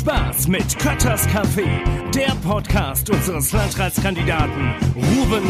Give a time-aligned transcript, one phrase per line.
[0.00, 1.66] Spaß mit Kötters Café,
[2.14, 5.42] der Podcast unseres Landratskandidaten Ruben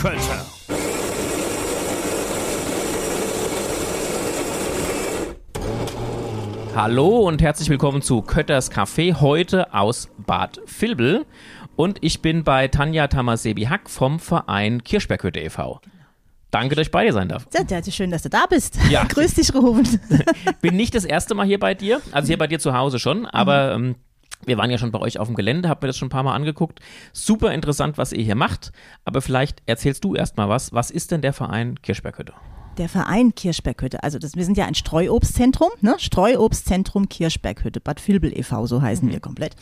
[0.00, 0.46] Kötter.
[6.74, 11.26] Hallo und herzlich willkommen zu Kötters Café, heute aus Bad Vilbel.
[11.76, 15.82] Und ich bin bei Tanja Tamasebi-Hack vom Verein Kirschberghütte e.V.
[16.50, 17.46] Danke, dass ich bei dir sein darf.
[17.52, 18.78] Ja, ja, schön, dass du da bist.
[18.90, 19.04] Ja.
[19.08, 19.86] Grüß dich, Ruben.
[20.62, 23.26] Bin nicht das erste Mal hier bei dir, also hier bei dir zu Hause schon,
[23.26, 23.96] aber ähm,
[24.48, 26.24] wir waren ja schon bei euch auf dem Gelände, hab mir das schon ein paar
[26.24, 26.80] Mal angeguckt.
[27.12, 28.72] Super interessant, was ihr hier macht,
[29.04, 30.72] aber vielleicht erzählst du erst mal was.
[30.72, 32.32] Was ist denn der Verein Kirschberghütte?
[32.78, 35.96] Der Verein Kirschberghütte, also das, wir sind ja ein Streuobstzentrum, ne?
[35.98, 39.56] Streuobstzentrum Kirschberghütte, Bad Vilbel e.V., so heißen wir komplett.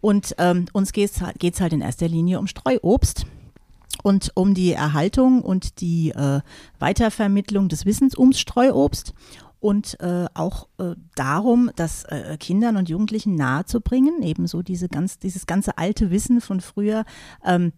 [0.00, 3.26] Und ähm, uns geht es halt in erster Linie um Streuobst
[4.02, 6.40] und um die Erhaltung und die äh,
[6.78, 9.14] Weitervermittlung des Wissens ums Streuobst
[9.60, 15.46] und äh, auch äh, darum, das äh, Kindern und Jugendlichen nahezubringen, ebenso diese ganz, dieses
[15.46, 17.04] ganze alte Wissen von früher
[17.44, 17.72] ähm,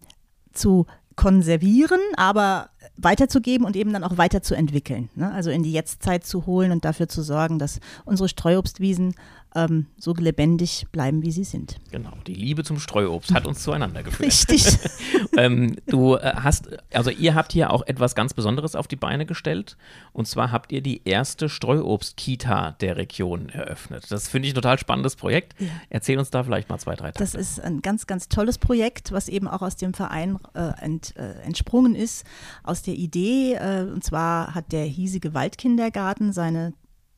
[0.53, 5.09] zu konservieren, aber weiterzugeben und eben dann auch weiterzuentwickeln.
[5.15, 5.31] Ne?
[5.31, 9.15] Also in die Jetztzeit zu holen und dafür zu sorgen, dass unsere Streuobstwiesen
[9.55, 11.77] ähm, so lebendig bleiben, wie sie sind.
[11.91, 14.27] Genau, die Liebe zum Streuobst hat uns zueinander geführt.
[14.27, 14.65] Richtig.
[15.45, 19.25] ähm, du äh, hast, also ihr habt hier auch etwas ganz Besonderes auf die Beine
[19.25, 19.77] gestellt.
[20.13, 24.05] Und zwar habt ihr die erste Streuobst-Kita der Region eröffnet.
[24.09, 25.59] Das finde ich ein total spannendes Projekt.
[25.59, 25.67] Ja.
[25.89, 27.23] Erzähl uns da vielleicht mal zwei, drei Takte.
[27.23, 31.15] Das ist ein ganz, ganz tolles Projekt, was eben auch aus dem Verein äh, ent,
[31.17, 32.25] äh, entsprungen ist,
[32.63, 33.53] aus der Idee.
[33.53, 36.73] Äh, und zwar hat der hiesige Waldkindergarten seine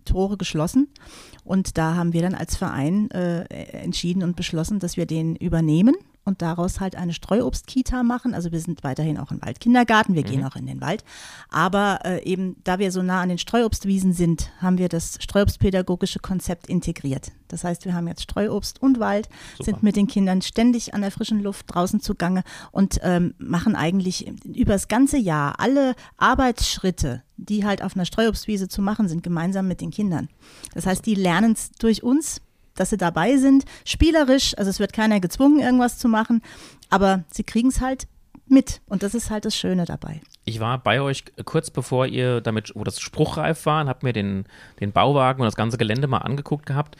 [0.05, 0.89] Tore geschlossen.
[1.43, 5.95] Und da haben wir dann als Verein äh, entschieden und beschlossen, dass wir den übernehmen
[6.25, 8.33] und daraus halt eine Streuobstkita machen.
[8.33, 10.27] Also wir sind weiterhin auch im Waldkindergarten, wir mhm.
[10.27, 11.03] gehen auch in den Wald.
[11.49, 16.19] Aber äh, eben, da wir so nah an den Streuobstwiesen sind, haben wir das Streuobstpädagogische
[16.19, 17.31] Konzept integriert.
[17.47, 19.65] Das heißt, wir haben jetzt Streuobst und Wald, Super.
[19.65, 24.27] sind mit den Kindern ständig an der frischen Luft draußen zugange und ähm, machen eigentlich
[24.43, 29.67] über das ganze Jahr alle Arbeitsschritte, die halt auf einer Streuobstwiese zu machen sind, gemeinsam
[29.67, 30.29] mit den Kindern.
[30.73, 32.41] Das heißt, die lernen es durch uns
[32.75, 36.41] dass sie dabei sind, spielerisch, also es wird keiner gezwungen, irgendwas zu machen,
[36.89, 38.07] aber sie kriegen es halt
[38.47, 40.21] mit und das ist halt das Schöne dabei.
[40.45, 44.11] Ich war bei euch kurz bevor ihr damit, wo das spruchreif war, und habe mir
[44.11, 44.45] den,
[44.81, 46.97] den Bauwagen und das ganze Gelände mal angeguckt gehabt.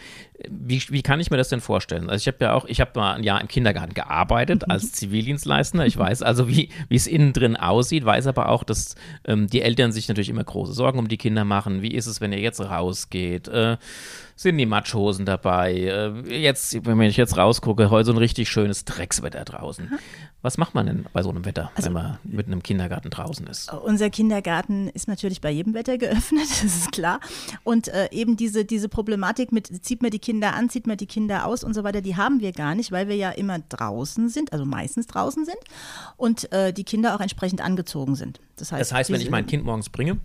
[0.49, 2.09] Wie, wie kann ich mir das denn vorstellen?
[2.09, 5.85] Also ich habe ja auch, ich habe mal ein Jahr im Kindergarten gearbeitet als Zivildienstleister.
[5.85, 8.95] Ich weiß also, wie es innen drin aussieht, weiß aber auch, dass
[9.25, 11.81] ähm, die Eltern sich natürlich immer große Sorgen um die Kinder machen.
[11.81, 13.49] Wie ist es, wenn ihr jetzt rausgeht?
[13.49, 13.77] Äh,
[14.43, 15.73] sind die Matschhosen dabei.
[15.73, 19.91] Äh, jetzt, wenn ich jetzt rausgucke, heute so ein richtig schönes Dreckswetter draußen.
[20.41, 23.47] Was macht man denn bei so einem Wetter, also, wenn man mit einem Kindergarten draußen
[23.47, 23.71] ist?
[23.73, 27.19] Unser Kindergarten ist natürlich bei jedem Wetter geöffnet, das ist klar.
[27.63, 31.07] Und äh, eben diese, diese Problematik mit, zieht man die Kinder an, zieht man die
[31.07, 34.29] Kinder aus und so weiter, die haben wir gar nicht, weil wir ja immer draußen
[34.29, 35.57] sind, also meistens draußen sind
[36.17, 38.39] und äh, die Kinder auch entsprechend angezogen sind.
[38.57, 40.19] Das heißt, das heißt wenn ich mein Kind morgens bringe,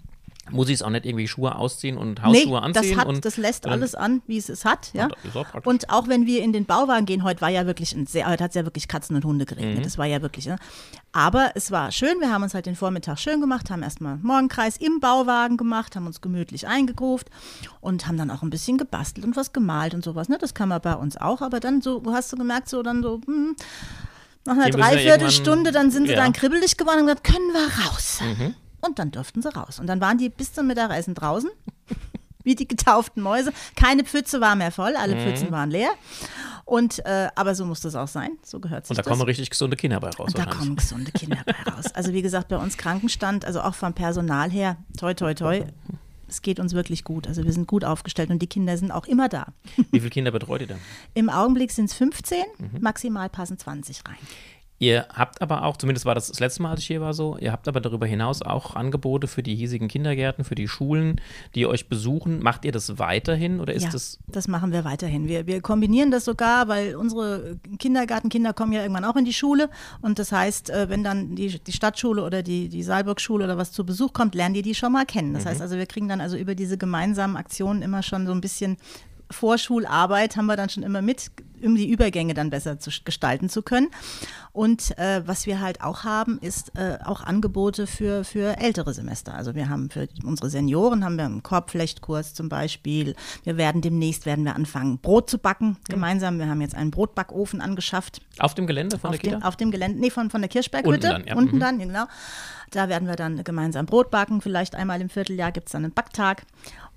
[0.50, 2.96] muss ich es auch nicht irgendwie Schuhe ausziehen und Hausschuhe nee, anziehen?
[2.96, 4.90] Das, hat, und das lässt alles an, wie es es hat.
[4.94, 5.08] Ja?
[5.34, 8.28] Auch und auch wenn wir in den Bauwagen gehen, heute war ja wirklich ein sehr,
[8.28, 9.78] heute hat es ja wirklich Katzen und Hunde geregnet.
[9.78, 9.82] Mhm.
[9.82, 10.46] Das war ja wirklich.
[10.46, 10.56] Ne?
[11.12, 14.76] Aber es war schön, wir haben uns halt den Vormittag schön gemacht, haben erstmal Morgenkreis
[14.76, 17.28] im Bauwagen gemacht, haben uns gemütlich eingegruft
[17.80, 20.28] und haben dann auch ein bisschen gebastelt und was gemalt und sowas.
[20.28, 20.38] Ne?
[20.38, 23.20] Das kann man bei uns auch, aber dann so, hast du gemerkt, so dann so,
[23.26, 23.56] hm,
[24.44, 26.22] nach einer Dreiviertelstunde, dann sind sie ja.
[26.22, 28.20] dann kribbelig geworden und gesagt, können wir raus.
[28.22, 28.54] Mhm.
[28.80, 29.78] Und dann durften sie raus.
[29.78, 31.50] Und dann waren die bis zum Mittagessen draußen,
[32.44, 33.52] wie die getauften Mäuse.
[33.76, 35.20] Keine Pfütze war mehr voll, alle mhm.
[35.20, 35.90] Pfützen waren leer.
[36.64, 38.32] Und, äh, aber so muss das auch sein.
[38.42, 39.10] So gehört sich Und da das.
[39.10, 40.34] kommen richtig gesunde Kinder bei raus.
[40.34, 41.86] Und da kommen gesunde Kinder bei raus.
[41.94, 45.64] Also wie gesagt, bei uns Krankenstand, also auch vom Personal her, toi, toi, toi.
[46.28, 47.26] Es geht uns wirklich gut.
[47.26, 49.46] Also wir sind gut aufgestellt und die Kinder sind auch immer da.
[49.90, 50.78] Wie viele Kinder betreut ihr denn?
[51.14, 52.80] Im Augenblick sind es 15, mhm.
[52.82, 54.16] maximal passen 20 rein.
[54.80, 57.36] Ihr habt aber auch, zumindest war das das letzte Mal, als ich hier war so,
[57.38, 61.20] ihr habt aber darüber hinaus auch Angebote für die hiesigen Kindergärten, für die Schulen,
[61.54, 62.40] die euch besuchen.
[62.42, 64.18] Macht ihr das weiterhin oder ist ja, das?
[64.28, 65.26] Das machen wir weiterhin.
[65.26, 69.68] Wir, wir kombinieren das sogar, weil unsere Kindergartenkinder kommen ja irgendwann auch in die Schule.
[70.00, 73.72] Und das heißt, äh, wenn dann die, die Stadtschule oder die, die Saalburg-Schule oder was
[73.72, 75.34] zu Besuch kommt, lernen die die schon mal kennen.
[75.34, 75.48] Das mhm.
[75.48, 78.76] heißt also, wir kriegen dann also über diese gemeinsamen Aktionen immer schon so ein bisschen
[79.30, 81.30] Vorschularbeit haben wir dann schon immer mit,
[81.62, 83.88] um die Übergänge dann besser zu gestalten zu können.
[84.52, 89.34] Und äh, was wir halt auch haben, ist äh, auch Angebote für, für ältere Semester.
[89.34, 93.14] Also wir haben für unsere Senioren haben wir einen Korbflechtkurs zum Beispiel.
[93.44, 96.38] Wir werden demnächst werden wir anfangen, Brot zu backen gemeinsam.
[96.38, 98.20] Wir haben jetzt einen Brotbackofen angeschafft.
[98.38, 99.36] Auf dem Gelände von auf der Kita?
[99.36, 100.88] Dem, auf dem Gelände, nee, von, von der Kirschberghütte.
[100.88, 101.36] Unten dann, ja.
[101.36, 101.60] Unten mhm.
[101.60, 102.04] dann, genau.
[102.70, 104.40] Da werden wir dann gemeinsam Brot backen.
[104.40, 106.44] Vielleicht einmal im Vierteljahr gibt es dann einen Backtag.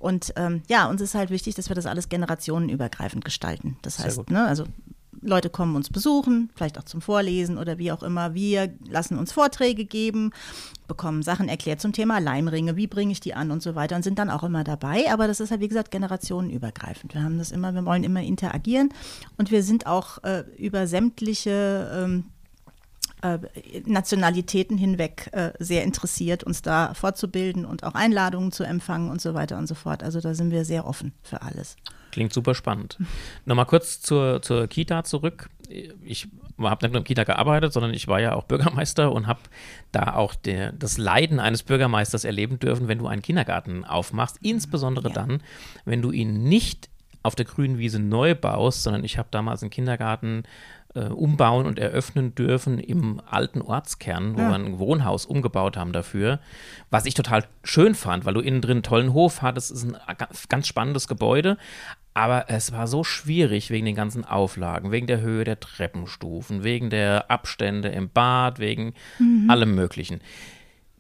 [0.02, 3.78] Und ähm, ja, uns ist halt wichtig, dass wir das alles generationenübergreifend gestalten.
[3.84, 4.66] Das heißt, ne, also
[5.22, 8.34] Leute kommen uns besuchen, vielleicht auch zum Vorlesen oder wie auch immer.
[8.34, 10.32] Wir lassen uns Vorträge geben,
[10.88, 14.02] bekommen Sachen erklärt zum Thema Leimringe, wie bringe ich die an und so weiter und
[14.02, 15.12] sind dann auch immer dabei.
[15.12, 17.14] Aber das ist halt, wie gesagt, generationenübergreifend.
[17.14, 18.90] Wir haben das immer, wir wollen immer interagieren
[19.38, 22.31] und wir sind auch äh, über sämtliche ähm, äh,
[23.86, 29.34] Nationalitäten hinweg äh, sehr interessiert, uns da fortzubilden und auch Einladungen zu empfangen und so
[29.34, 30.04] weiter und so fort.
[30.04, 31.76] Also da sind wir sehr offen für alles.
[32.12, 32.98] Klingt super spannend.
[33.46, 35.50] Nochmal kurz zur, zur Kita zurück.
[36.04, 36.28] Ich
[36.60, 39.40] habe nicht nur in Kita gearbeitet, sondern ich war ja auch Bürgermeister und habe
[39.92, 44.38] da auch der, das Leiden eines Bürgermeisters erleben dürfen, wenn du einen Kindergarten aufmachst.
[44.42, 45.14] Insbesondere ja.
[45.14, 45.42] dann,
[45.86, 46.90] wenn du ihn nicht
[47.24, 50.44] auf der grünen Wiese neu baust, sondern ich habe damals einen Kindergarten
[50.94, 54.50] äh, umbauen und eröffnen dürfen im alten Ortskern, wo ja.
[54.50, 56.40] wir ein Wohnhaus umgebaut haben dafür.
[56.90, 59.72] Was ich total schön fand, weil du innen drin einen tollen Hof hattest.
[59.72, 60.16] Es ist ein
[60.50, 61.58] ganz spannendes Gebäude.
[62.14, 66.90] Aber es war so schwierig wegen den ganzen Auflagen, wegen der Höhe der Treppenstufen, wegen
[66.90, 69.50] der Abstände im Bad, wegen mhm.
[69.50, 70.20] allem Möglichen.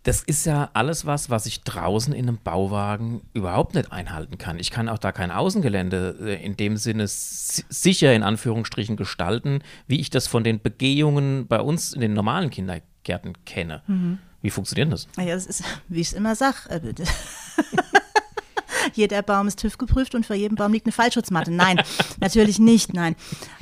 [0.04, 4.58] Das ist ja alles was, was ich draußen in einem Bauwagen überhaupt nicht einhalten kann.
[4.58, 10.00] Ich kann auch da kein Außengelände äh, in dem Sinne sicher in Anführungsstrichen gestalten, wie
[10.00, 13.84] ich das von den Begehungen bei uns in den normalen Kindergärten kenne.
[13.86, 14.18] Mhm.
[14.42, 15.08] Wie funktioniert das?
[15.18, 16.58] Ja, das ist, wie ich es immer sage.
[18.94, 21.52] Jeder Baum ist TÜV geprüft und vor jedem Baum liegt eine Fallschutzmatte.
[21.52, 21.82] Nein,
[22.20, 23.16] natürlich nicht, nein.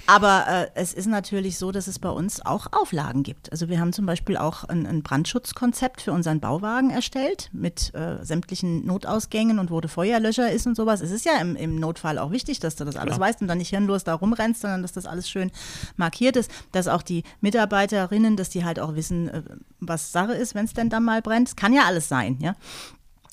[0.09, 3.51] Aber äh, es ist natürlich so, dass es bei uns auch Auflagen gibt.
[3.51, 8.25] Also wir haben zum Beispiel auch ein, ein Brandschutzkonzept für unseren Bauwagen erstellt mit äh,
[8.25, 11.01] sämtlichen Notausgängen und wo der Feuerlöscher ist und sowas.
[11.01, 13.19] Es ist ja im, im Notfall auch wichtig, dass du das alles ja.
[13.21, 15.51] weißt und dann nicht hirnlos da rumrennst, sondern dass das alles schön
[15.95, 19.43] markiert ist, dass auch die Mitarbeiterinnen, dass die halt auch wissen, äh,
[19.79, 21.49] was Sache ist, wenn es denn dann mal brennt.
[21.49, 22.55] Es kann ja alles sein, ja.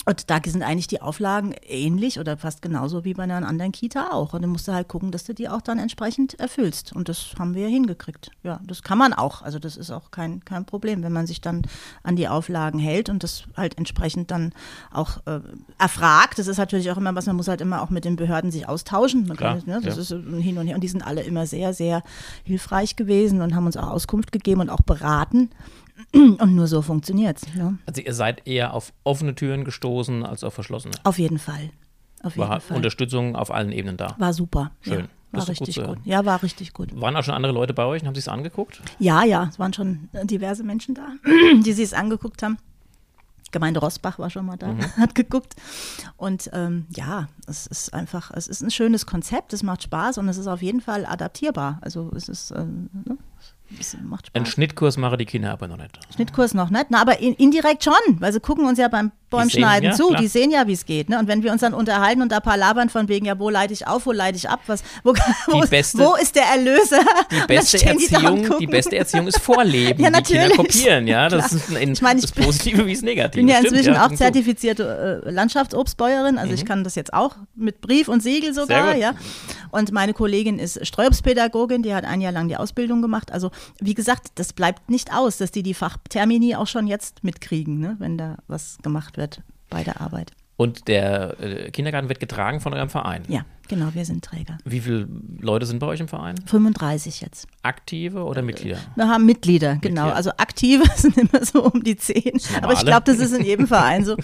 [0.09, 4.13] Und da sind eigentlich die Auflagen ähnlich oder fast genauso wie bei einer anderen Kita
[4.13, 4.35] auch.
[4.35, 6.93] Und dann musst du halt gucken, dass du die auch dann entsprechend erfüllst.
[6.93, 8.31] Und das haben wir hingekriegt.
[8.45, 9.43] Ja, das kann man auch.
[9.43, 11.63] Also das ist auch kein, kein Problem, wenn man sich dann
[12.05, 14.53] an die Auflagen hält und das halt entsprechend dann
[14.93, 15.41] auch äh,
[15.77, 16.39] erfragt.
[16.39, 18.69] Das ist natürlich auch immer was, man muss halt immer auch mit den Behörden sich
[18.69, 19.25] austauschen.
[19.37, 20.03] Klar, kann, ne, das ja.
[20.03, 20.77] ist Hin und Her.
[20.77, 22.05] Und die sind alle immer sehr, sehr
[22.45, 25.51] hilfreich gewesen und haben uns auch Auskunft gegeben und auch beraten.
[26.13, 27.55] Und nur so funktioniert es.
[27.55, 27.75] Ja.
[27.87, 30.95] Also ihr seid eher auf offene Türen gestoßen als auf verschlossene?
[31.05, 31.71] Auf jeden Fall.
[32.23, 32.77] Auf jeden war Fall.
[32.77, 34.15] Unterstützung auf allen Ebenen da?
[34.19, 34.73] War super.
[34.83, 35.01] Schön.
[35.01, 35.07] Ja.
[35.33, 36.99] War richtig gut, gut, Ja, war richtig gut.
[36.99, 38.81] Waren auch schon andere Leute bei euch und haben sich es angeguckt?
[38.99, 41.09] Ja, ja, es waren schon diverse Menschen da,
[41.63, 42.59] die sich es angeguckt haben.
[43.53, 44.81] Gemeinde Rossbach war schon mal da, mhm.
[44.97, 45.57] hat geguckt.
[46.17, 50.29] Und ähm, ja, es ist einfach, es ist ein schönes Konzept, es macht Spaß und
[50.29, 51.79] es ist auf jeden Fall adaptierbar.
[51.83, 53.19] Also es ist, ähm, ne?
[54.03, 54.35] Macht Spaß.
[54.35, 55.99] Einen Schnittkurs mache die Kinder aber noch nicht.
[56.15, 59.93] Schnittkurs noch nicht, na, aber in, indirekt schon, weil sie gucken uns ja beim Bäumschneiden
[59.93, 60.21] zu, klar.
[60.21, 61.09] die sehen ja, wie es geht.
[61.09, 61.19] Ne?
[61.19, 63.73] Und wenn wir uns dann unterhalten und da paar labern von wegen, ja, wo leite
[63.73, 65.15] ich auf, wo leite ich ab, was, wo,
[65.49, 67.01] wo, ist, beste, wo ist der Erlöser?
[67.31, 70.43] Die beste, Erziehung, die beste Erziehung ist Vorleben, ja, natürlich.
[70.43, 73.41] die Kinder kopieren, ja, das ist ein, ich mein, ich das Positive wie das Negative.
[73.41, 76.55] Ich bin ja inzwischen Stimmt, ja, auch zertifizierte äh, Landschaftsobstbäuerin, also mhm.
[76.55, 79.15] ich kann das jetzt auch mit Brief und Siegel sogar, ja.
[79.71, 83.33] Und meine Kollegin ist Streuobstpädagogin, die hat ein Jahr lang die Ausbildung gemacht.
[83.33, 83.51] Also
[83.81, 87.97] wie gesagt, das bleibt nicht aus, dass die die Fachtermini auch schon jetzt mitkriegen, ne,
[87.99, 90.33] wenn da was gemacht wird bei der Arbeit.
[90.57, 93.25] Und der äh, Kindergarten wird getragen von eurem Verein?
[93.29, 94.57] Ja, genau, wir sind Träger.
[94.65, 95.07] Wie viele
[95.39, 96.37] Leute sind bei euch im Verein?
[96.47, 97.47] 35 jetzt.
[97.63, 98.79] Aktive oder Mitglieder?
[98.95, 100.05] Wir haben Mitglieder, genau.
[100.05, 100.17] Mitglieder.
[100.17, 102.41] Also aktive sind immer so um die 10.
[102.63, 104.17] Aber ich glaube, das ist in jedem Verein so.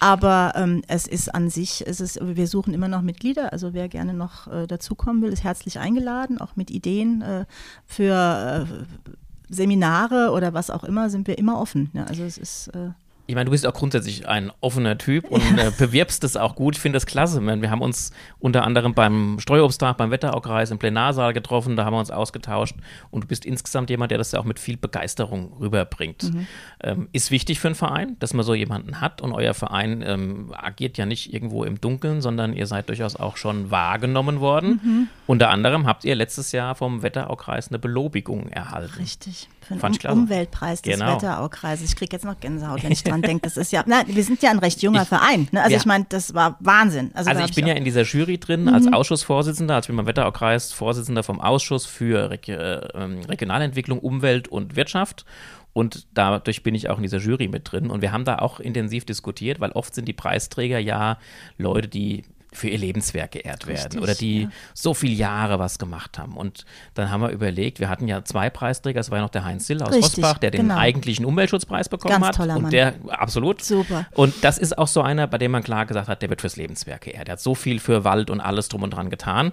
[0.00, 3.52] Aber ähm, es ist an sich, es ist, wir suchen immer noch Mitglieder.
[3.52, 7.44] Also wer gerne noch äh, dazukommen will, ist herzlich eingeladen, auch mit Ideen äh,
[7.84, 11.90] für äh, Seminare oder was auch immer, sind wir immer offen.
[11.94, 12.90] Ja, also es ist äh,
[13.28, 16.76] ich meine, du bist auch grundsätzlich ein offener Typ und äh, bewirbst das auch gut.
[16.76, 17.42] Ich finde das klasse.
[17.42, 21.98] Wir haben uns unter anderem beim Streuobsttag, beim Wetteraukreis im Plenarsaal getroffen, da haben wir
[21.98, 22.74] uns ausgetauscht
[23.10, 26.32] und du bist insgesamt jemand, der das ja auch mit viel Begeisterung rüberbringt.
[26.32, 26.46] Mhm.
[26.82, 30.54] Ähm, ist wichtig für einen Verein, dass man so jemanden hat und euer Verein ähm,
[30.56, 34.80] agiert ja nicht irgendwo im Dunkeln, sondern ihr seid durchaus auch schon wahrgenommen worden.
[34.82, 35.08] Mhm.
[35.26, 38.94] Unter anderem habt ihr letztes Jahr vom Wetteraukreis eine Belobigung erhalten.
[38.98, 41.16] Richtig für den um Umweltpreis des genau.
[41.16, 41.90] Wetteraukreises.
[41.90, 43.42] Ich kriege jetzt noch Gänsehaut, wenn ich dran denke.
[43.42, 45.48] Das ist ja, na, wir sind ja ein recht junger ich, Verein.
[45.52, 45.60] Ne?
[45.60, 45.78] Also ja.
[45.78, 47.10] ich meine, das war Wahnsinn.
[47.14, 48.68] Also, also ich bin ich ja in dieser Jury drin mhm.
[48.68, 54.76] als Ausschussvorsitzender, als bin Wetteraukreis Vorsitzender vom Ausschuss für Reg äh, ähm, Regionalentwicklung, Umwelt und
[54.76, 55.24] Wirtschaft.
[55.72, 57.90] Und dadurch bin ich auch in dieser Jury mit drin.
[57.90, 61.18] Und wir haben da auch intensiv diskutiert, weil oft sind die Preisträger ja
[61.56, 64.48] Leute, die für ihr Lebenswerk geehrt werden Richtig, oder die ja.
[64.74, 66.36] so viele Jahre was gemacht haben.
[66.36, 66.64] Und
[66.94, 69.66] dann haben wir überlegt, wir hatten ja zwei Preisträger, es war ja noch der Heinz
[69.66, 70.76] Sill aus Richtig, Rosbach, der den genau.
[70.76, 72.48] eigentlichen Umweltschutzpreis bekommen Ganz hat.
[72.48, 72.70] und Mann.
[72.70, 73.62] der, absolut.
[73.62, 74.06] Super.
[74.14, 76.56] Und das ist auch so einer, bei dem man klar gesagt hat, der wird fürs
[76.56, 77.28] Lebenswerk geehrt.
[77.28, 79.52] Der hat so viel für Wald und alles drum und dran getan.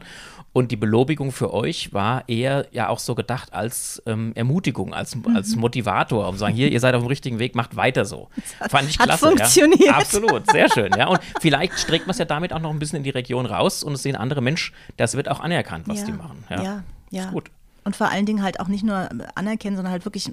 [0.56, 5.14] Und die Belobigung für euch war eher ja auch so gedacht als ähm, Ermutigung, als,
[5.14, 5.36] Mhm.
[5.36, 8.30] als Motivator, um zu sagen, hier, ihr seid auf dem richtigen Weg, macht weiter so.
[8.70, 9.28] Fand ich hat klasse.
[9.28, 9.82] funktioniert.
[9.82, 9.98] Ja.
[9.98, 10.92] Absolut, sehr schön.
[10.98, 11.08] Ja.
[11.08, 13.84] Und vielleicht streckt man es ja damit auch noch ein bisschen in die Region raus
[13.84, 16.06] und es sehen andere Mensch, das wird auch anerkannt, was ja.
[16.06, 16.46] die machen.
[16.50, 17.24] Ja, Ja, ja.
[17.26, 17.52] Ist gut.
[17.84, 20.32] Und vor allen Dingen halt auch nicht nur anerkennen, sondern halt wirklich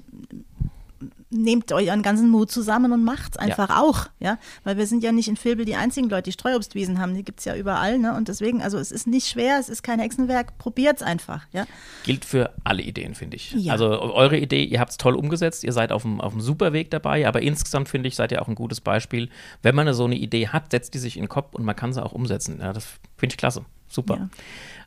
[1.33, 5.27] nehmt euren ganzen Mut zusammen und macht's einfach auch, ja, weil wir sind ja nicht
[5.27, 8.61] in Vilbel die einzigen Leute, die Streuobstwiesen haben, die gibt's ja überall, ne, und deswegen,
[8.61, 11.65] also es ist nicht schwer, es ist kein Hexenwerk, probiert's einfach, ja.
[12.03, 13.51] Gilt für alle Ideen, finde ich.
[13.53, 13.73] Ja.
[13.73, 16.73] Also eure Idee, ihr habt es toll umgesetzt, ihr seid auf dem, auf dem super
[16.73, 19.29] Weg dabei, aber insgesamt finde ich, seid ihr auch ein gutes Beispiel.
[19.61, 21.93] Wenn man so eine Idee hat, setzt die sich in den Kopf und man kann
[21.93, 22.59] sie auch umsetzen.
[22.61, 22.85] Ja, das
[23.17, 23.65] finde ich klasse.
[23.87, 24.15] Super.
[24.17, 24.29] Ja.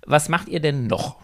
[0.07, 1.17] Was macht ihr denn noch?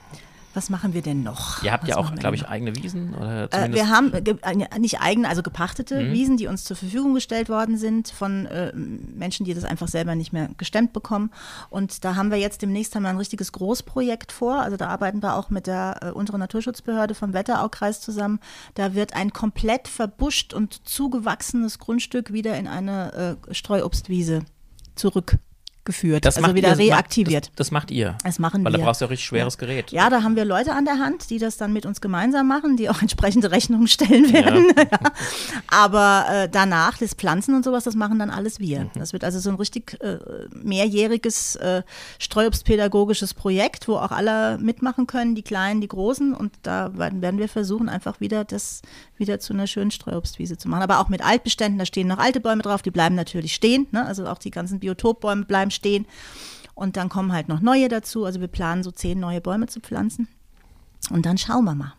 [0.54, 1.62] Was machen wir denn noch?
[1.62, 4.78] Ihr habt Was ja auch, glaube ich, eigene Wiesen oder Äh, wir haben äh, äh,
[4.78, 6.12] nicht eigene, also gepachtete Mhm.
[6.12, 10.14] Wiesen, die uns zur Verfügung gestellt worden sind von äh, Menschen, die das einfach selber
[10.14, 11.30] nicht mehr gestemmt bekommen.
[11.71, 14.61] Und da haben wir jetzt demnächst haben wir ein richtiges Großprojekt vor.
[14.61, 18.40] Also da arbeiten wir auch mit der äh, unteren Naturschutzbehörde vom Wetteraukreis zusammen.
[18.75, 24.42] Da wird ein komplett verbuscht und zugewachsenes Grundstück wieder in eine äh, Streuobstwiese
[25.83, 27.47] zurückgeführt, das also wieder ihr, reaktiviert.
[27.49, 28.17] Das, das macht ihr.
[28.25, 28.79] Das machen Weil wir.
[28.79, 29.91] da brauchst du ja richtig schweres Gerät.
[29.91, 32.77] Ja, da haben wir Leute an der Hand, die das dann mit uns gemeinsam machen,
[32.77, 34.67] die auch entsprechende Rechnungen stellen werden.
[34.83, 34.99] Ja.
[35.69, 38.62] Aber äh, danach, das Pflanzen und sowas, das machen dann alles Mhm.
[38.65, 38.91] wir.
[38.95, 40.19] Das wird also so ein richtig äh,
[40.55, 41.83] mehrjähriges äh,
[42.19, 46.35] streuobstpädagogisches Projekt, wo auch alle mitmachen können, die Kleinen, die Großen.
[46.35, 48.83] Und da werden werden wir versuchen, einfach wieder das
[49.19, 50.83] wieder zu einer schönen Streuobstwiese zu machen.
[50.83, 53.87] Aber auch mit Altbeständen, da stehen noch alte Bäume drauf, die bleiben natürlich stehen.
[53.93, 54.05] Ne?
[54.05, 56.07] Also auch die ganzen Biotopbäume bleiben stehen.
[56.75, 58.25] Und dann kommen halt noch neue dazu.
[58.25, 60.29] Also wir planen so zehn neue Bäume zu pflanzen.
[61.11, 61.93] Und dann schauen wir mal.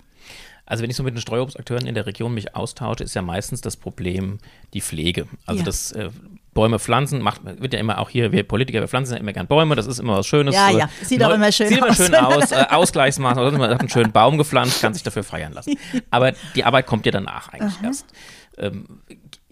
[0.66, 3.60] Also wenn ich so mit den Streuobstakteuren in der Region mich austausche, ist ja meistens
[3.62, 4.40] das Problem
[4.74, 5.28] die Pflege.
[5.46, 5.66] Also Ja.
[5.66, 6.10] das äh,
[6.54, 9.48] Bäume pflanzen macht wird ja immer auch hier wir Politiker wir pflanzen ja immer gern
[9.48, 9.76] Bäume.
[9.76, 10.56] Das ist immer was Schönes.
[10.56, 10.90] Ja, so ja.
[11.02, 11.98] Sieht auch immer schön sieht immer aus.
[11.98, 12.52] schön aus.
[12.52, 13.38] Äh, Ausgleichsmaß.
[13.38, 15.78] Also man hat einen schönen Baum gepflanzt, kann sich dafür feiern lassen.
[16.12, 18.06] Aber die Arbeit kommt ja danach eigentlich erst.
[18.58, 19.02] Ähm,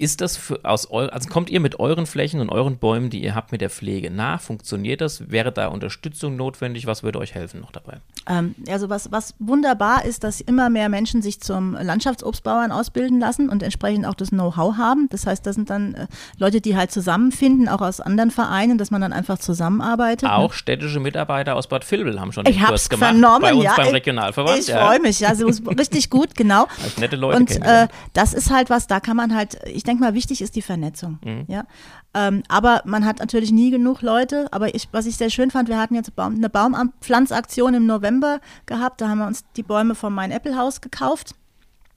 [0.01, 3.23] ist das für, aus eu, also kommt ihr mit euren Flächen und euren Bäumen, die
[3.23, 4.41] ihr habt, mit der Pflege nach?
[4.41, 5.29] Funktioniert das?
[5.29, 6.87] Wäre da Unterstützung notwendig?
[6.87, 7.97] Was würde euch helfen noch dabei?
[8.27, 13.49] Ähm, also was, was wunderbar ist, dass immer mehr Menschen sich zum Landschaftsobstbauern ausbilden lassen
[13.49, 15.07] und entsprechend auch das Know-how haben.
[15.11, 18.89] Das heißt, das sind dann äh, Leute, die halt zusammenfinden, auch aus anderen Vereinen, dass
[18.89, 20.23] man dann einfach zusammenarbeitet.
[20.23, 20.35] ne?
[20.35, 23.53] Auch städtische Mitarbeiter aus Bad Vilbel haben schon den Ich Kurs hab's gemacht vernommen, bei
[23.53, 23.73] uns ja.
[23.75, 24.59] beim Ich- Regionalverband.
[24.59, 24.83] Ich ja.
[24.83, 26.67] freue mich, ja, so ist richtig gut, genau.
[26.97, 30.13] nette Leute Und äh, das ist halt was, da kann man halt, ich denke mal,
[30.13, 31.19] wichtig ist die Vernetzung.
[31.23, 31.45] Mhm.
[31.47, 31.65] Ja?
[32.13, 34.47] Ähm, aber man hat natürlich nie genug Leute.
[34.51, 38.39] Aber ich, was ich sehr schön fand, wir hatten jetzt Baum, eine Baumpflanzaktion im November
[38.65, 39.01] gehabt.
[39.01, 41.35] Da haben wir uns die Bäume vom Mein Apple Haus gekauft.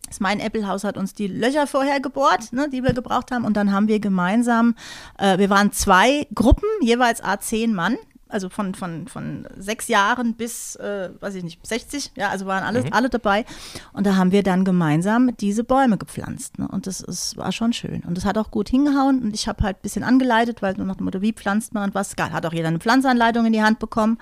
[0.08, 3.44] Das Mein Apple Haus hat uns die Löcher vorher gebohrt, ne, die wir gebraucht haben.
[3.44, 4.74] Und dann haben wir gemeinsam,
[5.18, 7.96] äh, wir waren zwei Gruppen, jeweils A10 Mann.
[8.34, 12.64] Also von, von, von sechs Jahren bis, äh, weiß ich nicht, 60, ja, also waren
[12.64, 13.44] alle, alle dabei.
[13.92, 16.58] Und da haben wir dann gemeinsam diese Bäume gepflanzt.
[16.58, 16.66] Ne?
[16.66, 18.02] Und das ist, war schon schön.
[18.02, 19.22] Und das hat auch gut hingehauen.
[19.22, 21.84] Und ich habe halt ein bisschen angeleitet, weil nur nach dem Motto, wie pflanzt man
[21.84, 22.16] und was.
[22.18, 24.18] Hat auch jeder eine Pflanzanleitung in die Hand bekommen.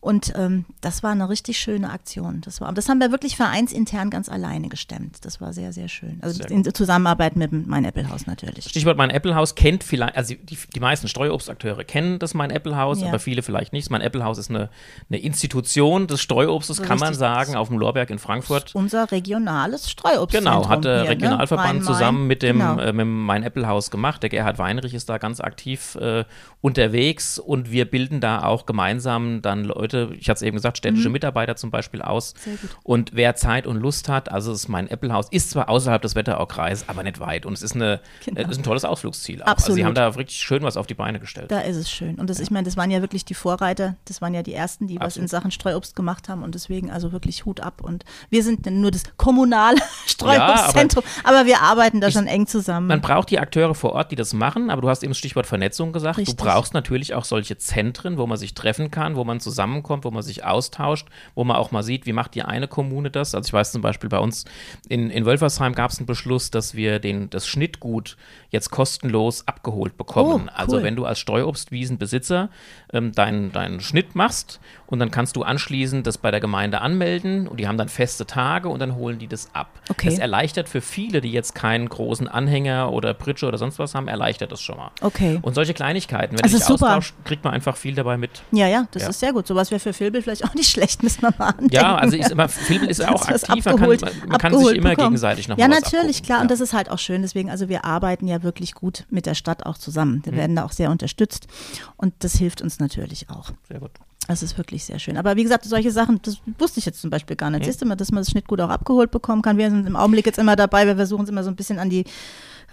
[0.00, 2.40] Und ähm, das war eine richtig schöne Aktion.
[2.42, 5.18] Das, war, das haben wir wirklich vereinsintern ganz alleine gestemmt.
[5.26, 6.18] Das war sehr, sehr schön.
[6.22, 8.64] Also Sehr in Zusammenarbeit mit dem mein Apple Haus natürlich.
[8.64, 12.78] Stichwort mein Apple Haus kennt vielleicht, also die, die meisten Streuobstakteure kennen das mein Apple
[12.78, 13.08] Haus, Ja.
[13.08, 13.90] aber viele vielleicht nicht.
[13.90, 14.70] Mein Apple Haus ist eine,
[15.10, 18.74] eine Institution des Streuobstes, So kann man sagen, auf dem Lorberg in Frankfurt.
[18.74, 20.54] Unser regionales Streuobstzentrum.
[20.62, 21.84] Genau, hat der hier, Regionalverband Ne?
[21.84, 22.78] Zusammen mit dem, Genau.
[22.80, 24.22] äh, mit Mein Apple Haus gemacht.
[24.22, 26.24] Der Gerhard Weinrich ist da ganz aktiv äh,
[26.62, 31.08] unterwegs und wir bilden da auch gemeinsam dann Leute, ich hatte es eben gesagt, städtische
[31.10, 32.34] Mitarbeiter zum Beispiel aus.
[32.46, 32.58] Mhm.
[32.82, 36.00] Und wer Zeit und Lust hat, also es ist mein Apple Haus, ist zwar außerhalb
[36.02, 37.46] des Wetteraukreises, aber nicht weit.
[37.46, 38.40] Und es ist, eine, Genau.
[38.40, 39.42] äh, ist ein tolles Ausflugsziel.
[39.42, 39.46] Auch.
[39.48, 39.84] Also sie Absolut.
[39.86, 41.50] haben da richtig schön was auf die Beine gestellt.
[41.50, 42.16] Da ist es schön.
[42.16, 43.96] Und das, ich meine, das waren ja wirklich die Vorreiter.
[44.06, 45.30] Das waren ja die ersten, die was in Absolut.
[45.30, 46.42] Sachen Streuobst gemacht haben.
[46.42, 47.80] Und deswegen also wirklich Hut ab.
[47.82, 51.04] Und wir sind nur das kommunale Streuobstzentrum.
[51.24, 52.86] aber, wir arbeiten da schon eng zusammen.
[52.86, 55.46] Man braucht die Akteure vor Ort, die das machen, aber du hast eben das Stichwort
[55.46, 56.18] Vernetzung gesagt.
[56.18, 56.36] Richtig.
[56.36, 60.04] Du brauchst natürlich auch solche Zentren, wo man sich treffen kann, wo man zusammen zusammenkommt,
[60.04, 63.34] wo man sich austauscht, wo man auch mal sieht, wie macht die eine Kommune das.
[63.34, 64.44] Also ich weiß zum Beispiel bei uns
[64.88, 68.16] in, in Wölfersheim gab es einen Beschluss, dass wir den, das Schnittgut
[68.50, 70.48] jetzt kostenlos abgeholt bekommen.
[70.48, 70.82] Oh, Also cool.
[70.82, 72.50] wenn du als Streuobstwiesenbesitzer
[72.92, 77.46] ähm, deinen, deinen Schnitt machst und dann kannst du anschließend das bei der Gemeinde anmelden
[77.48, 79.80] und die haben dann feste Tage und dann holen die das ab.
[79.88, 80.08] Okay.
[80.10, 84.08] Das erleichtert für viele, die jetzt keinen großen Anhänger oder Pritsche oder sonst was haben,
[84.08, 84.90] erleichtert das schon mal.
[85.00, 85.38] Okay.
[85.42, 86.86] Und solche Kleinigkeiten, wenn Das du dich super.
[86.96, 88.42] austauschst, kriegt man einfach viel dabei mit.
[88.52, 89.08] Ja, ja, das Ja.
[89.10, 89.46] ist sehr gut.
[89.46, 91.74] Sowas wäre für Filbel vielleicht auch nicht schlecht, müssen wir mal andenken.
[91.74, 94.52] Ja, also ist immer, Filbel ist ja auch aktiv, man kann, abgeholt- man, man kann
[94.52, 95.08] sich abgeholt immer bekommen.
[95.08, 96.38] gegenseitig noch Ja, natürlich, klar.
[96.38, 96.42] Ja.
[96.42, 97.22] Und das ist halt auch schön.
[97.22, 100.16] Deswegen, also wir arbeiten ja wirklich gut mit der Stadt auch zusammen.
[100.16, 100.24] Mhm.
[100.26, 101.46] Wir werden da auch sehr unterstützt.
[101.96, 103.50] Und das hilft uns natürlich auch.
[103.68, 103.90] Sehr gut.
[104.28, 105.16] Das ist wirklich sehr schön.
[105.16, 107.56] Aber wie gesagt, solche Sachen, das wusste ich jetzt zum Beispiel gar Mhm.
[107.56, 107.64] nicht.
[107.66, 109.56] Siehst du mal, dass man das Schnittgut auch abgeholt bekommen kann.
[109.58, 110.86] Wir sind im Augenblick jetzt immer dabei.
[110.86, 112.04] Wir versuchen es immer so ein bisschen an die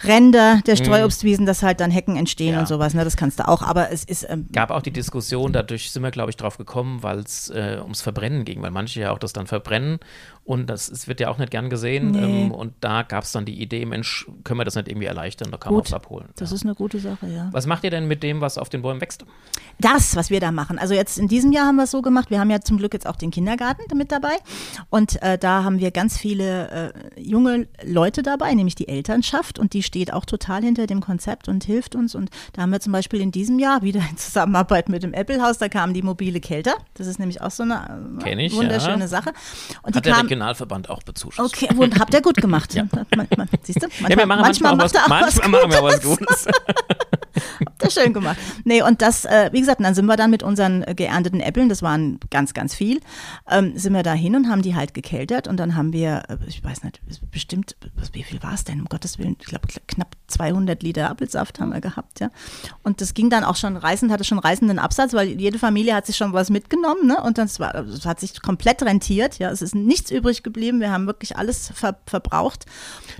[0.03, 2.53] Ränder der Streuobstwiesen, dass halt dann Hecken entstehen Mhm.
[2.53, 2.59] Ja.
[2.61, 2.93] und sowas.
[2.93, 3.61] Ne, das kannst du auch.
[3.63, 7.03] Aber es ist, ähm, gab auch die Diskussion, dadurch sind wir, glaube ich, drauf gekommen,
[7.03, 9.99] weil es äh, ums Verbrennen ging, weil manche ja auch das dann verbrennen
[10.47, 12.11] und das es wird ja auch nicht gern gesehen.
[12.11, 12.45] Nee.
[12.45, 15.51] Ähm, und da gab es dann die Idee, Mensch, können wir das nicht irgendwie erleichtern,
[15.51, 15.83] da kann Gut.
[15.83, 16.29] man was abholen.
[16.37, 16.55] das ja.
[16.55, 17.49] ist eine gute Sache, ja.
[17.51, 19.25] Was macht ihr denn mit dem, was auf den Bäumen wächst?
[19.79, 20.79] Das, was wir da machen.
[20.79, 22.31] Also jetzt in diesem Jahr haben wir es so gemacht.
[22.31, 24.35] Wir haben ja zum Glück jetzt auch den Kindergarten mit dabei.
[24.89, 29.59] Und äh, da haben wir ganz viele äh, junge Leute dabei, nämlich die Elternschaft.
[29.59, 32.15] Und die steht auch total hinter dem Konzept und hilft uns.
[32.15, 35.59] Und da haben wir zum Beispiel in diesem Jahr wieder in Zusammenarbeit mit dem Apple-Haus,
[35.59, 36.73] da kamen die mobile Kälter.
[36.95, 39.07] Das ist nämlich auch so eine äh, wunderschöne ja.
[39.07, 39.31] Sache.
[39.83, 40.36] Und Hat die kamen.
[40.37, 41.53] Regionalverband auch bezuschusst.
[41.53, 42.73] Okay, wund, habt ihr gut gemacht.
[42.75, 43.87] Man, siehst du?
[44.07, 46.47] Ja, wir machen manchmal, macht auch er auch was manchmal machen wir was Gutes.
[47.83, 48.37] Ihr schön gemacht.
[48.63, 51.81] Nee, und das, äh, wie gesagt, dann sind wir dann mit unseren geernteten Äpfeln, das
[51.81, 52.99] waren ganz, ganz viel,
[53.49, 56.37] ähm, sind wir da hin und haben die halt gekeltert und dann haben wir, äh,
[56.47, 57.75] ich weiß nicht, bestimmt,
[58.13, 61.71] wie viel war es denn, um Gottes Willen, ich glaube knapp 200 Liter Apfelsaft haben
[61.73, 62.29] wir gehabt, ja.
[62.83, 66.05] Und das ging dann auch schon reißend, hatte schon reißenden Absatz, weil jede Familie hat
[66.05, 69.61] sich schon was mitgenommen, ne, und das war, das hat sich komplett rentiert, ja, es
[69.61, 72.65] ist nichts übrig geblieben, wir haben wirklich alles ver verbraucht.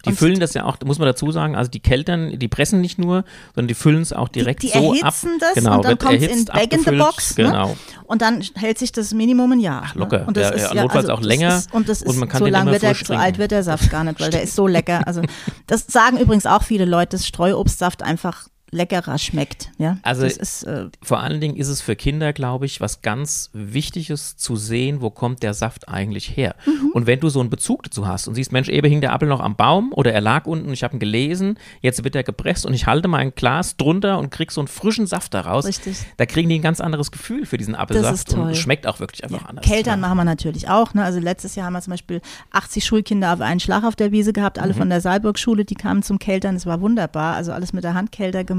[0.05, 2.81] Die Und füllen das ja auch, muss man dazu sagen, also die Keltern, die pressen
[2.81, 3.23] nicht nur,
[3.55, 4.97] sondern die füllen es auch direkt die, die so ab.
[5.01, 7.37] erhitzen das genau, und dann kommt es in Bag in the Box.
[7.37, 7.45] Ne?
[7.45, 7.75] Genau.
[8.05, 9.83] Und dann hält sich das Minimum ein Jahr.
[9.87, 10.27] Ach, locker.
[10.27, 12.29] Und das Ja, ist, ja, notfalls also auch länger Ist, und das ist, und man
[12.29, 14.55] kann so lang wird der, so alt wird der Saft gar nicht, weil der ist
[14.55, 15.05] so lecker.
[15.07, 15.21] Also
[15.67, 19.71] das sagen übrigens auch viele Leute, dass Streuobstsaft einfach leckerer schmeckt.
[19.77, 23.49] Ja, Also ist, äh, Vor allen Dingen ist es für Kinder, glaube ich, was ganz
[23.53, 26.55] Wichtiges zu sehen, wo kommt der Saft eigentlich her.
[26.65, 26.91] Mhm.
[26.93, 29.29] Und wenn du so einen Bezug dazu hast und siehst, Mensch, eben hing der Apfel
[29.29, 32.65] noch am Baum oder er lag unten, ich habe ihn gelesen, jetzt wird er gepresst
[32.65, 35.65] und ich halte mal ein Glas drunter und krieg so einen frischen Saft daraus.
[35.65, 35.97] Richtig.
[36.17, 39.23] Da kriegen die ein ganz anderes Gefühl für diesen Apfelsaft und es schmeckt auch wirklich
[39.23, 39.65] einfach anders.
[39.65, 40.07] Keltern ja.
[40.07, 40.93] machen wir natürlich auch.
[40.93, 41.03] Ne?
[41.03, 44.33] Also letztes Jahr haben wir zum Beispiel 80 Schulkinder auf einen Schlag auf der Wiese
[44.33, 44.63] gehabt, Mhm.
[44.63, 46.55] alle von der Saalburg-Schule, die kamen zum Keltern.
[46.55, 47.35] Das war wunderbar.
[47.35, 48.56] Also alles mit der Hand Kälter gemacht.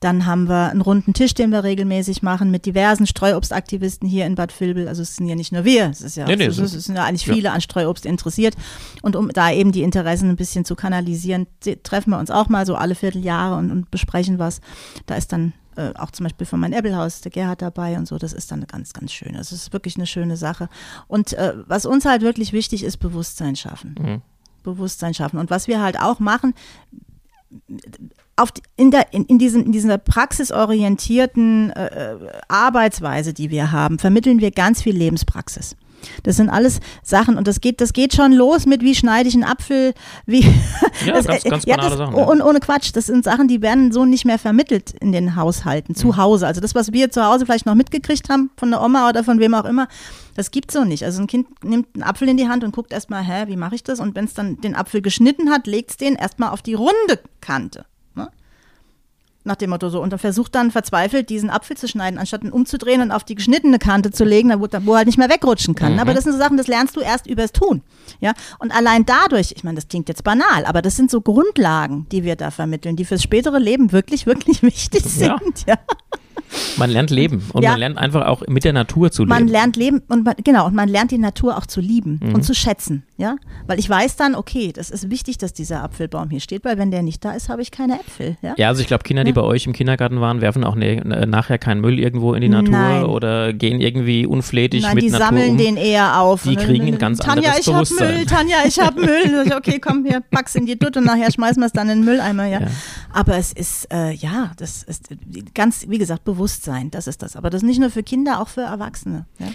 [0.00, 4.34] Dann haben wir einen runden Tisch, den wir regelmäßig machen, mit diversen Streuobstaktivisten hier in
[4.34, 4.88] Bad Vilbel.
[4.88, 6.74] Also es sind ja nicht nur wir, es ist ja, Nee, nee, es, es ist-
[6.74, 7.34] es sind ja eigentlich ja.
[7.34, 8.54] viele an Streuobst interessiert.
[9.02, 11.46] Und um da eben die Interessen ein bisschen zu kanalisieren,
[11.82, 14.60] treffen wir uns auch mal so alle Vierteljahre und, und besprechen was.
[15.06, 18.18] Da ist dann äh, auch zum Beispiel von meinem Applehaus der Gerhard dabei und so.
[18.18, 19.34] Das ist dann ganz, ganz schön.
[19.34, 20.68] Das ist wirklich eine schöne Sache.
[21.06, 23.94] Und äh, was uns halt wirklich wichtig ist, Bewusstsein schaffen.
[24.00, 24.22] Mhm.
[24.64, 25.38] Bewusstsein schaffen.
[25.38, 26.52] Und was wir halt auch machen,
[28.38, 32.16] auf, die- in, der, in, in, diesem, in dieser praxisorientierten äh, äh,
[32.48, 35.76] Arbeitsweise, die wir haben, vermitteln wir ganz viel Lebenspraxis.
[36.22, 39.34] Das sind alles Sachen und das geht, das geht schon los mit, wie schneide ich
[39.34, 39.94] einen Apfel,
[40.26, 40.42] wie.
[41.04, 42.24] Ja, das, ganz- äh, ganz ja, das, Sachen, ja.
[42.24, 45.94] Und ohne Quatsch, das sind Sachen, die werden so nicht mehr vermittelt in den Haushalten,
[45.96, 46.16] zu Mhm.
[46.16, 46.46] Hause.
[46.46, 49.38] Also das, was wir zu Hause vielleicht noch mitgekriegt haben, von der Oma oder von
[49.40, 49.86] wem auch immer,
[50.36, 51.04] das gibt's so nicht.
[51.04, 53.74] Also ein Kind nimmt einen Apfel in die Hand und guckt erstmal, hä, wie mache
[53.76, 53.98] ich das?
[54.00, 57.84] Und wenn es dann den Apfel geschnitten hat, legt's den erstmal auf die runde Kante.
[59.48, 60.00] Nach dem Motto so.
[60.02, 63.34] Und dann versucht dann verzweifelt, diesen Apfel zu schneiden, anstatt ihn umzudrehen und auf die
[63.34, 65.94] geschnittene Kante zu legen, wo, er halt nicht mehr wegrutschen kann.
[65.94, 66.00] Mhm.
[66.00, 67.80] Aber das sind so Sachen, das lernst du erst übers Tun.
[68.20, 68.34] Ja?
[68.58, 72.24] Und allein dadurch, ich meine, das klingt jetzt banal, aber das sind so Grundlagen, die
[72.24, 75.30] wir da vermitteln, die fürs spätere Leben wirklich, wirklich wichtig sind.
[75.66, 75.74] Ja.
[75.74, 75.76] Ja.
[76.76, 77.70] Man lernt leben und Ja.
[77.70, 79.48] man lernt einfach auch mit der Natur zu Man leben.
[79.50, 82.34] lernt leben und man, genau, und man lernt die Natur auch zu lieben Mhm.
[82.34, 83.36] und zu schätzen, ja?
[83.66, 86.90] Weil ich weiß dann, okay, das ist wichtig, dass dieser Apfelbaum hier steht, weil wenn
[86.92, 88.54] der nicht da ist, habe ich keine Äpfel, ja?
[88.56, 91.26] Ja, also ich glaube, Kinder, die bei euch im Kindergarten waren, werfen auch ne, ne,
[91.26, 93.04] nachher keinen Müll irgendwo in die Natur Nein.
[93.04, 95.58] oder gehen irgendwie unflätig Nein, mit die Natur sammeln um.
[95.58, 96.44] den eher auf.
[96.44, 98.14] Die kriegen ein ganz Tanja, anderes ich hab Bewusstsein.
[98.14, 99.44] Müll, Tanja, ich hab Müll.
[99.58, 102.04] Okay, komm hier, pack's in die Dutte und nachher schmeißen wir es dann in den
[102.04, 102.60] Mülleimer, ja.
[102.60, 102.68] Ja.
[103.12, 105.16] Aber es ist, äh, ja, das ist äh,
[105.54, 107.34] ganz, wie gesagt, Bewusstsein, das ist das.
[107.34, 109.26] Aber das ist nicht nur für Kinder, auch für Erwachsene.
[109.38, 109.48] Ja?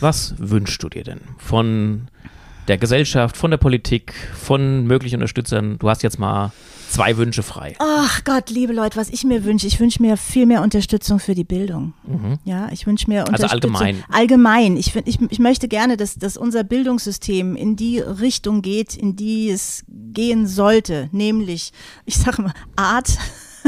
[0.00, 2.08] Was wünschst du dir denn von
[2.68, 5.78] der Gesellschaft, von der Politik, von möglichen Unterstützern.
[5.78, 6.52] Du hast jetzt mal
[6.90, 7.74] zwei Wünsche frei.
[7.78, 11.34] Ach Gott, liebe Leute, was ich mir wünsche, ich wünsche mir viel mehr Unterstützung für
[11.34, 11.92] die Bildung.
[12.44, 13.76] Ja, ich wünsche mir Also Unterstützung.
[13.76, 14.04] allgemein.
[14.10, 14.76] Allgemein.
[14.76, 19.50] Ich, ich, ich möchte gerne, dass, dass unser Bildungssystem in die Richtung geht, in die
[19.50, 21.72] es gehen sollte, nämlich,
[22.06, 23.18] ich sage mal, Art,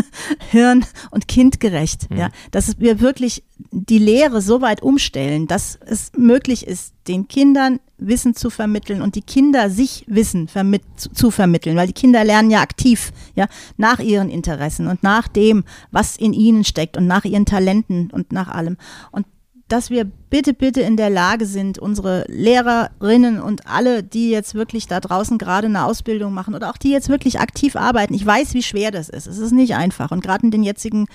[0.50, 2.08] Hirn und kindgerecht.
[2.14, 7.80] Ja, dass wir wirklich die Lehre so weit umstellen, dass es möglich ist, den Kindern
[7.98, 12.24] Wissen zu vermitteln und die Kinder sich Wissen vermit zu, zu vermitteln, weil die Kinder
[12.24, 17.06] lernen ja aktiv, ja, nach ihren Interessen und nach dem, was in ihnen steckt und
[17.06, 18.76] nach ihren Talenten und nach allem.
[19.10, 19.26] Und
[19.70, 24.88] dass wir bitte, bitte in der Lage sind, unsere Lehrerinnen und alle, die jetzt wirklich
[24.88, 28.12] da draußen gerade eine Ausbildung machen oder auch die jetzt wirklich aktiv arbeiten.
[28.14, 29.28] Ich weiß, wie schwer das ist.
[29.28, 30.10] Es ist nicht einfach.
[30.10, 31.06] Und gerade in den jetzigen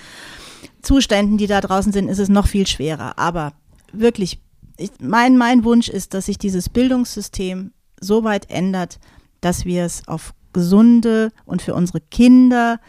[0.81, 3.19] Zuständen, die da draußen sind, ist es noch viel schwerer.
[3.19, 3.51] Aber
[3.91, 4.39] wirklich,
[4.77, 8.99] ich, mein, mein Wunsch ist, dass sich dieses Bildungssystem so weit ändert,
[9.41, 12.79] dass wir es auf gesunde und für unsere Kinder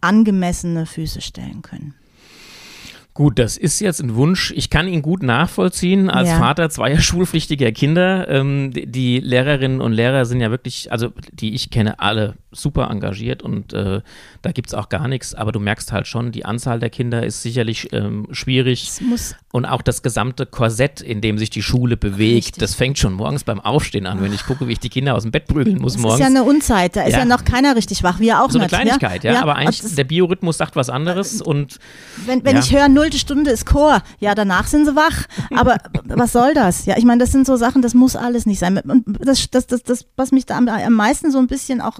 [0.00, 1.94] angemessene Füße stellen können.
[3.14, 4.52] Gut, das ist jetzt ein Wunsch.
[4.56, 6.38] Ich kann ihn gut nachvollziehen als Ja.
[6.38, 8.26] Vater zweier schulpflichtiger Kinder.
[8.28, 13.42] Ähm, die- Lehrerinnen und Lehrer sind ja wirklich, also die ich kenne, alle super engagiert
[13.42, 14.02] und äh,
[14.42, 15.34] da gibt's auch gar nichts.
[15.34, 18.88] Aber du merkst halt schon, die Anzahl der Kinder ist sicherlich ähm, schwierig.
[19.14, 22.60] Es Und auch das gesamte Korsett, in dem sich die Schule bewegt, Richtig.
[22.60, 25.22] das fängt schon morgens beim Aufstehen an, wenn ich gucke, wie ich die Kinder aus
[25.22, 26.20] dem Bett prügeln muss Das morgens.
[26.20, 27.20] ist ja eine Unzeit, da ist Ja.
[27.20, 28.74] ja, noch keiner richtig wach, wir auch so eine nicht.
[28.74, 31.78] Kleinigkeit, ja, aber und eigentlich das, der Biorhythmus sagt was anderes und
[32.26, 32.62] wenn wenn ja.
[32.62, 36.86] ich höre, nullte Stunde ist Chor, ja, danach sind sie wach, aber was soll das?
[36.86, 38.78] Ja, ich meine, das sind so Sachen, das muss alles nicht sein.
[38.78, 41.98] Und das, das, das, das was mich da am, am meisten so ein bisschen auch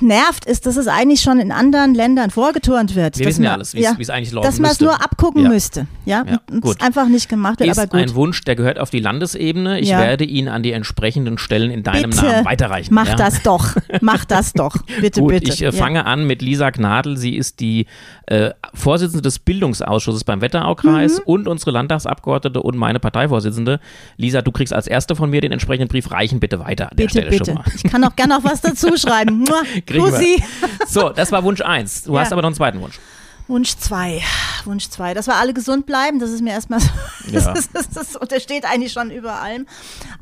[0.00, 3.18] nervt, ist, dass es eigentlich schon in anderen Ländern vorgeturnt wird.
[3.18, 5.02] wir wissen ja man- alles, wie es wie es eigentlich laufen Dass man es nur
[5.04, 5.48] abgucken Ja.
[5.50, 6.80] müsste, ja, Ja, gut.
[6.82, 8.14] einfach nicht gemacht wird, ist aber ein gut.
[8.14, 9.78] Wunsch, der gehört auf die Landesebene.
[9.80, 10.00] Ich Ja.
[10.00, 12.94] werde ihn an die entsprechenden Stellen in deinem bitte, Namen weiterreichen.
[12.94, 13.14] mach ja?
[13.16, 15.52] das doch, mach das doch, bitte, Gut, bitte.
[15.52, 15.72] ich äh, Ja.
[15.72, 17.16] fange an mit Lisa Gnadl.
[17.16, 17.86] Sie ist die
[18.26, 21.22] äh, Vorsitzende des Bildungsausschusses beim Wetteraukreis Mhm.
[21.26, 23.80] und unsere Landtagsabgeordnete und meine Parteivorsitzende.
[24.16, 26.10] Lisa, du kriegst als Erste von mir den entsprechenden Brief.
[26.10, 27.44] Reichen bitte weiter an der Bitte, Stelle bitte.
[27.46, 27.64] schon mal.
[27.74, 29.44] Ich kann auch gerne noch was dazu schreiben.
[29.86, 30.00] Wir.
[30.00, 30.42] Pussy.
[30.86, 32.04] So, das war Wunsch 1.
[32.04, 32.20] Du Ja.
[32.20, 32.98] hast aber noch einen zweiten Wunsch.
[33.46, 34.22] Wunsch 2.
[34.64, 35.14] Wunsch 2.
[35.14, 36.88] Dass wir alle gesund bleiben, das ist mir erstmal so.
[37.30, 37.40] Ja.
[37.40, 39.66] Das, ist, das, ist, und der steht eigentlich schon über allem.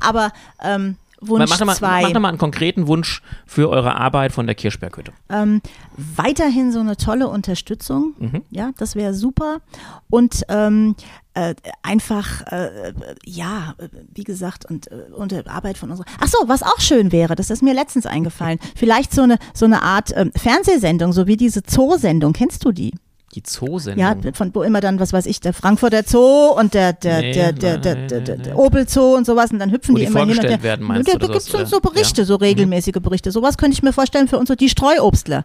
[0.01, 2.01] Aber ähm, Wunsch Mach mal, 2.
[2.01, 5.11] mach doch mal einen konkreten Wunsch für eure Arbeit von der Kirschberghütte.
[5.29, 5.61] ähm,
[5.95, 8.13] weiterhin so eine tolle Unterstützung.
[8.19, 8.43] Mhm.
[8.51, 9.61] Ja, das wäre super.
[10.09, 10.95] Und ähm,
[11.33, 12.93] äh, einfach, äh,
[13.25, 16.07] ja, äh, wie gesagt, und, äh, und Arbeit von unserer.
[16.19, 18.59] Ach so, was auch schön wäre, das ist mir letztens eingefallen.
[18.75, 22.33] Vielleicht so eine, so eine Art ähm, Fernsehsendung, so wie diese Zoosendung.
[22.33, 22.93] Kennst du die?
[23.37, 24.03] Die Zoosendung.
[24.03, 27.33] Ja, von wo immer dann, was weiß ich, der Frankfurter Zoo und der, der, Nee,
[27.33, 30.01] der, der, der, nein, der, der, der Opel Zoo und sowas und dann hüpfen die,
[30.01, 30.63] die immer hin und her.
[30.63, 31.79] werden, meinst da, du, da gibt es so, so?
[31.79, 32.25] Berichte, Ja.
[32.25, 33.29] so regelmäßige Berichte.
[33.31, 35.43] Sowas könnte ich mir vorstellen für uns so die Streuobstler.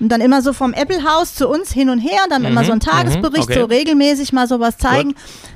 [0.00, 2.72] Und dann immer so vom Apple-Haus zu uns hin und her und dann immer so
[2.72, 3.60] ein Tagesbericht, mhm, okay.
[3.60, 5.14] so regelmäßig mal sowas zeigen.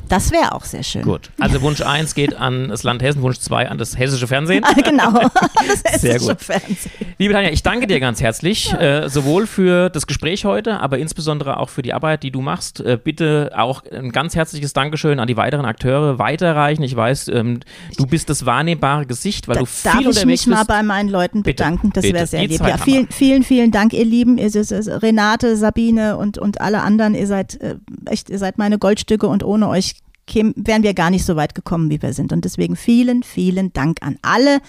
[0.09, 1.03] Das wäre auch sehr schön.
[1.03, 1.31] Gut.
[1.39, 4.65] Also Wunsch 1 geht an das Land Hessen, Wunsch 2 an das hessische Fernsehen.
[4.85, 5.13] genau.
[5.13, 6.43] Das Sehr hessische gut.
[6.43, 6.91] Fernsehen.
[7.19, 11.59] Liebe Tanja, ich danke dir ganz herzlich, äh, sowohl für das Gespräch heute, aber insbesondere
[11.59, 12.81] auch für die Arbeit, die du machst.
[12.81, 16.83] Äh, bitte auch ein ganz herzliches Dankeschön an die weiteren Akteure weiterreichen.
[16.83, 17.61] Ich weiß, ähm,
[17.97, 20.69] du bist das wahrnehmbare Gesicht, weil Da du viel darf ich unterwegs mich mal bist.
[20.69, 21.91] bei meinen Leuten Bitte, bedanken.
[21.93, 22.15] Das bitte.
[22.15, 22.61] wäre sehr lieb.
[22.61, 24.39] Ja, vielen, vielen, vielen Dank, ihr Lieben.
[24.39, 24.51] Ihr,
[25.03, 27.15] Renate, Sabine und, und alle anderen.
[27.15, 29.95] Ihr seid äh, echt, ihr seid meine Goldstücke und ohne euch
[30.29, 32.33] käm, wären wir gar nicht so weit gekommen, wie wir sind.
[32.33, 34.61] Und deswegen vielen, vielen Dank an alle,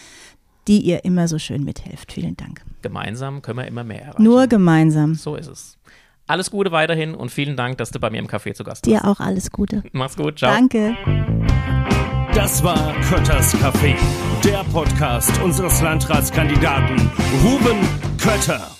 [0.67, 2.12] die ihr immer so schön mithelft.
[2.12, 2.63] Vielen Dank.
[2.82, 4.24] Gemeinsam können wir immer mehr erreichen.
[4.24, 5.13] Nur gemeinsam.
[5.13, 5.78] so ist es.
[6.26, 9.06] Alles Gute weiterhin und vielen Dank, dass du bei mir im Café zu Gast Dir
[9.06, 9.84] auch alles Gute.
[9.93, 10.52] Mach's gut, ciao.
[10.54, 10.95] Danke.
[12.34, 13.95] Das war Kötters Café,
[14.43, 17.10] der Podcast unseres Landratskandidaten
[17.43, 17.80] Ruben
[18.19, 18.79] Kötter.